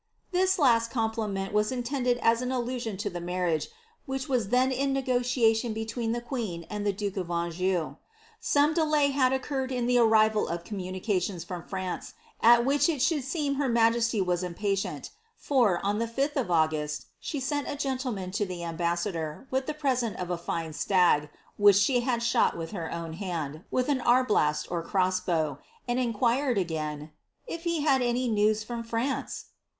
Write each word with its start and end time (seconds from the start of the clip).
'"This 0.31 0.57
lai 0.57 0.79
complimeni 0.79 1.51
was 1.53 1.71
intended 1.71 2.17
as 2.23 2.41
an 2.41 2.51
allusion 2.51 2.97
lo 3.05 3.11
the 3.11 3.21
marriage, 3.21 3.67
which 4.07 4.23
wi 4.23 4.43
then 4.49 4.71
in 4.71 4.93
negotiation 4.93 5.73
between 5.73 6.11
the 6.11 6.19
queen 6.21 6.65
and 6.71 6.87
the 6.87 6.91
duke 6.91 7.17
of 7.17 7.29
Anjou. 7.29 7.97
Son 8.39 8.73
delay 8.73 9.09
had 9.11 9.31
occurred 9.31 9.71
in 9.71 9.85
the 9.85 9.99
arrival 9.99 10.47
of 10.47 10.63
communicalions 10.63 11.45
from 11.45 11.61
France, 11.61 12.15
I 12.41 12.57
which 12.57 12.89
it 12.89 12.99
should 12.99 13.23
seem 13.23 13.57
her 13.61 13.69
majeaiy 13.69 14.25
was 14.25 14.41
impatieni; 14.41 15.07
for, 15.37 15.79
on 15.85 15.99
the 15.99 16.07
5th 16.07 16.49
«August, 16.49 17.05
she 17.19 17.39
sent 17.39 17.69
a 17.69 17.75
gentleman 17.75 18.31
to 18.31 18.43
the 18.43 18.63
ambassador, 18.63 19.47
wiih 19.53 19.67
the 19.67 19.73
present 19.75 20.15
of 20.17 20.41
fine 20.41 20.73
stag, 20.73 21.29
which 21.57 21.75
she 21.75 21.99
had 21.99 22.23
shut 22.23 22.57
with 22.57 22.71
her 22.71 22.91
own 22.91 23.13
hand, 23.13 23.65
with 23.69 23.87
an 23.87 23.99
aiblast, 24.01 24.67
(cros» 24.89 25.19
bow, 25.19 25.59
and 25.87 25.99
inquired 25.99 26.57
again" 26.57 27.11
if 27.45 27.65
he 27.65 27.81
had 27.81 28.01
any 28.01 28.27
news 28.27 28.63
from 28.63 28.81
France 28.81 29.45